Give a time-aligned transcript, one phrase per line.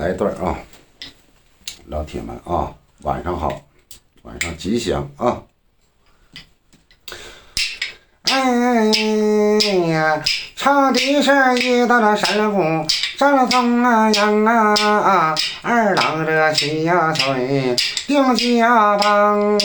[0.00, 0.56] 来一段啊，
[1.88, 3.60] 老铁们啊，晚上好，
[4.22, 5.42] 晚上吉祥啊！
[8.22, 8.86] 哎
[9.88, 10.22] 呀，
[10.56, 12.62] 唱的是一道那山谷，
[13.18, 17.76] 山了松啊羊啊，二郎这七呀吹，
[18.10, 19.56] 定家帮，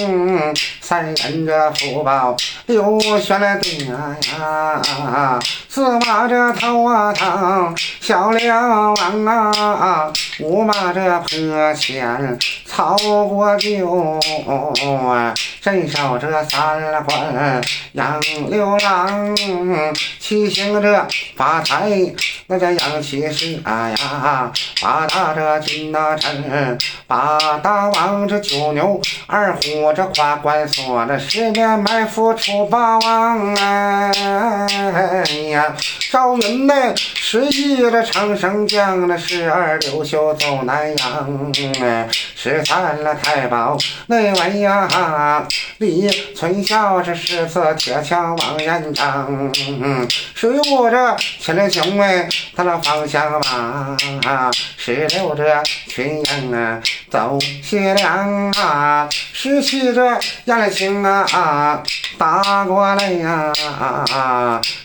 [0.79, 2.37] 三人这福报
[2.67, 12.37] 刘玄来对呀，四马这头啊堂，小梁王啊，五马这坡前
[12.67, 12.95] 曹
[13.27, 18.21] 国舅啊，镇守这三关杨
[18.51, 19.35] 六郎，
[20.19, 21.89] 七星这八台
[22.45, 34.11] 那这杨七十啊呀，八大这金大臣，八大王这九牛二虎这夸官锁，这十面埋伏出霸王哎
[35.51, 35.75] 呀，
[36.11, 42.07] 赵云呢十一这长生将，那十二刘秀走南阳哎，
[42.45, 45.47] 十三了太保那位呀，
[45.79, 49.51] 李存孝这十四铁枪王延章，
[50.35, 55.43] 十五这秦了雄哎，他那方向马，十六这
[55.87, 56.79] 群英啊
[57.09, 61.81] 走西凉啊，十七这杨了清啊
[62.19, 63.51] 打过来呀，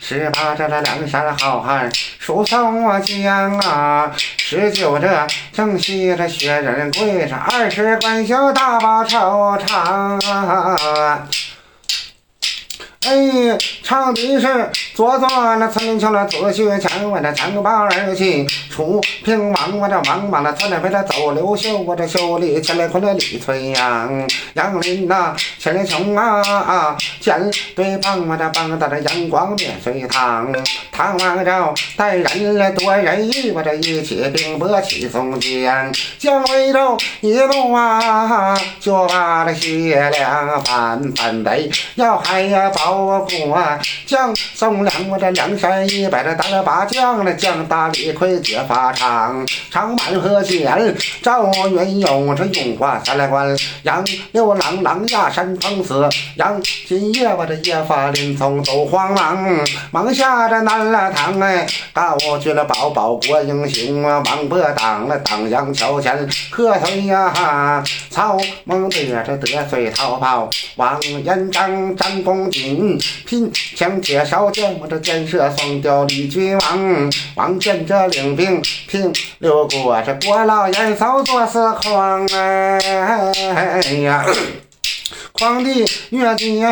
[0.00, 10.78] 十八这这梁山好汉数宋江啊，十九这正西这薛仁贵，这二十关小大把惆怅。
[13.02, 13.58] 哎，
[13.90, 30.54] 唱的是左左那村林桥那左学强，我这强把儿媳楚平王，我这王把那村里陪他走刘秀，我这秀里前来困了李存阳，杨林呐前来穷啊，见对方我这帮到这阳光面水塘，
[30.92, 43.00] 唐王昭带人来多人义，我这一起兵伯起松江，姜维州一怒啊，就把这谢良反反贼要害呀保。
[43.00, 59.46] 我将宋两，我这梁山一百这打了八将了，将大李逵结发长，长满河间赵云勇这勇挂三来关，杨六郎狼牙山峰死，杨金叶我这叶发林从走慌忙，
[59.90, 73.00] 忙下这南了堂哎，大我去了保保国英雄啊，王伯当了当阳桥前喝退呀哈，曹孟德这得罪逃跑，王延章张公瑾。
[73.26, 84.24] 拼枪介绍将，我这建设双雕李君王，王建这领兵平六国，这国老严嫂做司狂哎呀。
[85.32, 86.62] 皇帝岳金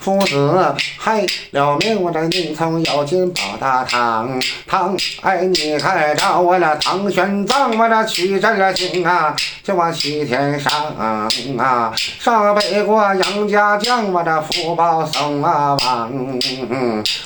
[0.00, 0.74] 父子
[1.06, 4.28] 害了命，我这宁从要进保大唐。
[4.66, 11.28] 唐哎，你看着我那唐玄奘，我这取真了经啊，就往西天上啊，
[12.18, 16.10] 上北国杨家将，我这福报送啊王。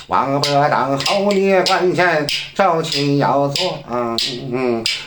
[0.05, 3.79] 王伯当侯爷官前招亲要做，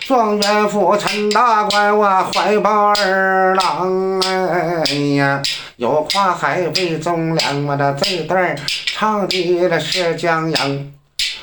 [0.01, 4.83] 状元府陈大官，我怀抱二郎哎
[5.15, 5.41] 呀。
[5.77, 10.93] 有跨海为忠良，我的这段唱的了是江洋。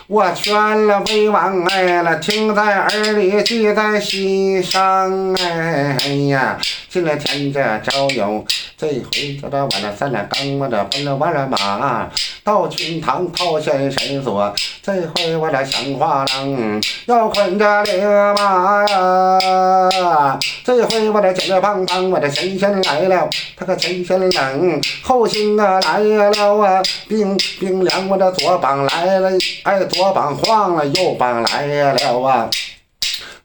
[0.07, 5.97] 我劝了魏王哎了，听在耳里，记在心上哎
[6.29, 6.57] 呀！
[6.91, 8.43] 进了天这朝有，
[8.77, 12.09] 这回叫他完了三两刚，我这奔了完了马，
[12.43, 14.53] 到军堂讨先神所。
[14.81, 20.37] 这回我这想花郎要捆着领马呀！
[20.65, 29.31] 这回我这肩膀膀，我这神仙来了，他可真仙冷，后心啊来了啊，冰冰凉，我这左膀来了，
[29.63, 29.81] 哎。
[29.91, 32.49] 左膀晃了，右膀来了啊！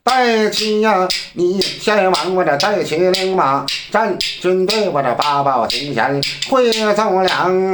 [0.07, 7.73] 带起呀，你先往我这带起领马，战军队我这八宝金线会走粮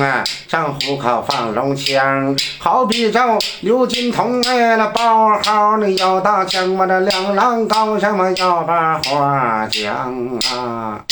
[0.00, 0.24] 啊！
[0.48, 11.04] 上虎口放龙枪，好比着刘金童哎那包号那要大枪，我这两郎高什么要把花讲啊！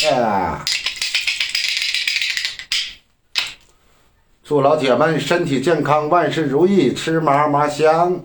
[4.43, 8.21] 祝老铁们身体健康，万事如意，吃嘛嘛香。